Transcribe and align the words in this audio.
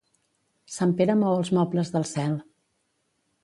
Sant 0.75 0.95
Pere 1.01 1.17
mou 1.21 1.37
els 1.41 1.53
mobles 1.59 1.95
del 1.97 2.11
cel. 2.15 2.37